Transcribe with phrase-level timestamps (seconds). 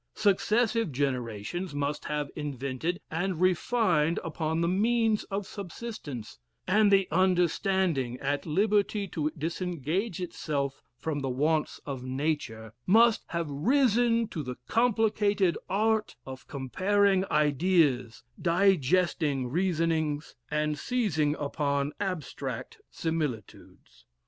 [0.15, 8.19] Successive generations must have invented and refined upon the means of subsistence; and the understanding,
[8.19, 14.55] at liberty to disengage itself from the wants of nature, must have risen to the
[14.67, 24.05] complicated art of comparing ideas, digesting reasonings, and seizing upon abstract similitudes.